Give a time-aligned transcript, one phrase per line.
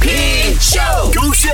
[0.00, 0.80] 皮秀，
[1.14, 1.50] 勾选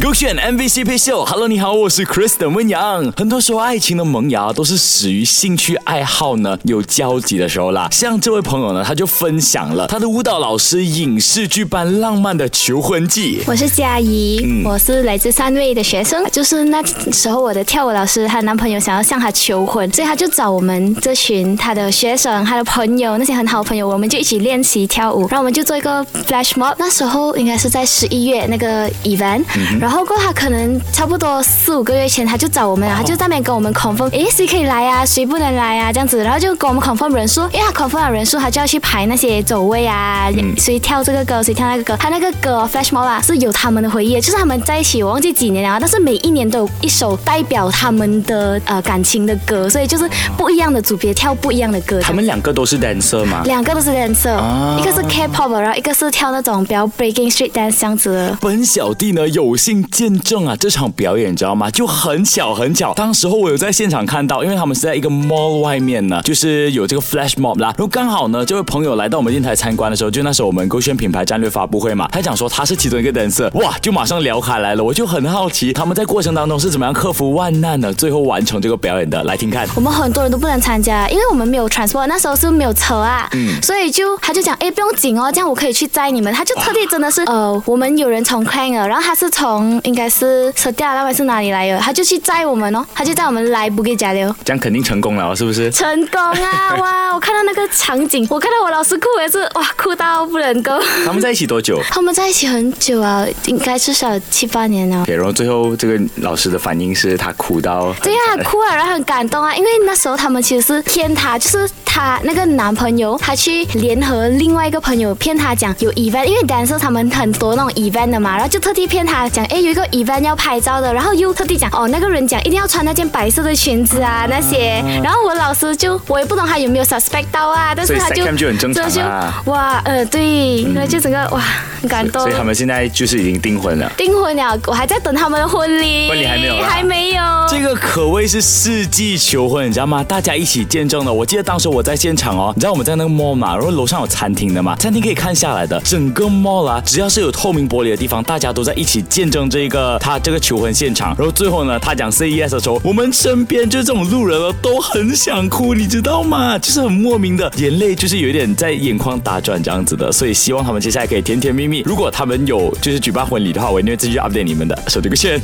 [0.00, 3.12] 勾选 MVC 配秀，Hello，你好，我是 Kristen 温阳。
[3.14, 7.88] 很多时候，爱情的萌芽都是始于兴趣爱好呢有交集的时候啦。
[7.92, 13.42] 像这位朋友呢，他就分享了他的舞蹈老师影视剧般浪漫的求婚记。
[13.46, 16.24] 我是佳怡，我是来自三位的学生。
[16.32, 16.82] 就是那
[17.12, 25.20] 时候，我的跳舞老师她男朋友想要向她求婚，所以他就找我们这群他的学生、他的朋友那些很好的朋友，我们就一起练习跳舞。
[25.28, 26.74] 然后我们就做一个 flash mob。
[26.78, 29.44] 那时候应该是在十一月那个 event。
[29.82, 52.00] 然后过他可能差不多四五个月前他就找我们了，他就在那边跟我们 confirm，诶谁可以来啊，谁不能来啊这样子，然后就跟我们 confirm 人数，因为他 confirm 人数，他就要去排那些走位啊，谁跳这个歌，谁跳那个歌，他那个歌 flash mob 啊是有他们的回忆，就是他们在一起我忘记几年了，但是每一年都有一首代表他们的呃感情的歌，所以就是不一样的组别跳不一样的歌。
[52.00, 53.42] 他们两个都是 dancer 吗？
[53.46, 58.36] 两个都是 dancer，一个是 K-pop，然后一个是跳那种比较 breaking street dance 这样子。
[58.40, 60.02] 本小弟呢有幸见。
[60.02, 61.70] 见证啊这场表演，你知道吗？
[61.70, 67.68] 就很巧很巧，当时候我有在现场看到，因为他们是在一个 mall 外面呢，就是有这个 flash mob 啦。
[67.68, 74.82] 然后刚好呢，这位朋友来到我们电台参观的时候，就那时候我们勾选品牌战略发布会嘛，他讲说他是其中一个人设，哇，就马上聊开来了。
[74.82, 79.22] 我就很好奇，他们在过程当中是怎么样克服万难的，最后完成这个表演的。
[79.22, 86.34] 来听看，我们很多人都不能参加，因为我们没有 transport，那时候是没有车啊，嗯，所以就他就讲，哎，不用紧哦，这样我可以去载你们。
[86.34, 90.52] 他就特地真的是，呃，我们有人从 c l a n 然后他是从应该是。
[90.78, 91.78] 那位是哪里来的？
[91.78, 95.70] 他就去载我们哦，他就载我们来不给加流，这样肯定成功了，是不是？
[95.70, 96.76] 成功啊！
[96.76, 100.72] 哇，我看到那个场景，我看到我老师哭也是哇，哭到不能够。
[101.04, 101.80] 他们在一起多久？
[101.90, 105.04] 他们在一起很久啊，应该至少七八年了。
[105.06, 120.72] 对，然后最后这个老师的反应是他哭到，对呀，哭啊，然后很感动啊，因为那时候他们其实是骗他，就是他那个男朋友，他去联合另外一个朋友骗他讲有 event，因为当时他们很多那种 event 的嘛，然后就特地骗他讲，哎，有一个 event 要拍照。
[120.72, 124.82] 的，然后又特地讲哦，那个人讲一定要穿那件白色的裙子啊，那些。
[125.04, 129.42] 然后我老师就我也不懂他有没有 suspect 到啊，但是他就就很正常啊。
[129.46, 131.42] 哇，呃，对，那就整个哇，
[131.82, 132.22] 很感动。
[132.22, 133.92] 所以他们现在就是已经订婚了。
[133.96, 136.08] 订婚了，我还在等他们的婚礼。
[136.08, 137.22] 婚礼还没有，还没有。
[137.50, 140.02] 这个可谓是世纪求婚，你知道吗？
[140.04, 141.12] 大家一起见证的。
[141.12, 145.78] 我记得当时我在现场哦，你知道我们在那个 mall 嘛，然后楼上有餐厅的嘛，餐厅可以看下来的。
[145.80, 151.32] 整个 mall 啊，只要是有透明玻璃的地方，大家都在一起见证这个他这个求婚现场，然后。
[151.32, 156.58] 最后呢，他讲 CES 的时候，我们身边就这种路人哦，都很想哭，你知道吗？
[156.58, 160.12] 就是很莫名的眼泪，就是有点在眼眶打转这样子的。
[160.12, 161.71] 所以希望他们接下来可以甜甜蜜蜜。
[161.80, 164.78] 如果他们有就是举办婚礼的话，我一定会继续 update 你们的。
[164.88, 165.40] 手机个线。